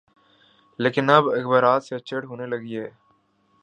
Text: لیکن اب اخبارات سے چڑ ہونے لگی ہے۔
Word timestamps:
لیکن 0.79 1.09
اب 1.09 1.29
اخبارات 1.29 1.83
سے 1.83 1.99
چڑ 1.99 2.23
ہونے 2.25 2.45
لگی 2.45 2.77
ہے۔ 2.79 2.89